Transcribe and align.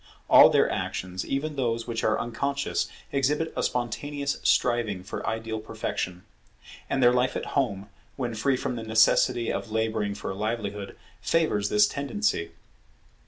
All 0.31 0.49
their 0.49 0.67
actions, 0.67 1.23
even 1.23 1.55
those 1.55 1.85
which 1.85 2.03
are 2.03 2.19
unconscious, 2.19 2.87
exhibit 3.11 3.53
a 3.55 3.61
spontaneous 3.61 4.39
striving 4.41 5.03
for 5.03 5.23
ideal 5.27 5.59
perfection. 5.59 6.23
And 6.89 7.03
their 7.03 7.13
life 7.13 7.35
at 7.35 7.45
home, 7.53 7.87
when 8.15 8.33
free 8.33 8.57
from 8.57 8.77
the 8.77 8.83
necessity 8.83 9.53
of 9.53 9.71
labouring 9.71 10.15
for 10.15 10.31
a 10.31 10.35
livelihood, 10.35 10.97
favours 11.21 11.69
this 11.69 11.87
tendency. 11.87 12.49